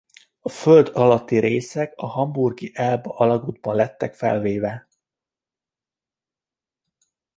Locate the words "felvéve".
4.15-4.87